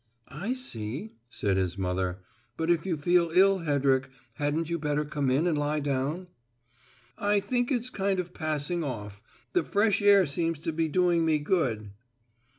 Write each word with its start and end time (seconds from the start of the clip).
"I 0.29 0.53
see," 0.53 1.11
said 1.29 1.57
his 1.57 1.77
mother. 1.77 2.23
"But 2.57 2.71
if 2.71 2.87
you 2.87 2.97
feel 2.97 3.29
ill, 3.35 3.59
Hedrick, 3.59 4.09
hadn't 4.33 4.67
you 4.67 4.79
better 4.79 5.05
come 5.05 5.29
in 5.29 5.45
and 5.45 5.55
lie 5.55 5.79
down?" 5.79 6.25
"I 7.19 7.39
think 7.39 7.71
it's 7.71 7.91
kind 7.91 8.19
of 8.19 8.33
passing 8.33 8.83
off. 8.83 9.21
The 9.53 9.63
fresh 9.63 10.01
air 10.01 10.25
seems 10.25 10.57
to 10.61 10.71
be 10.73 10.87
doing 10.87 11.23
me 11.23 11.37
good." 11.37 11.91